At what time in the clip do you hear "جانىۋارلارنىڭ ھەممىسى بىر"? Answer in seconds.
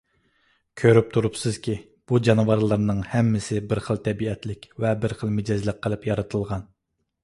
2.29-3.85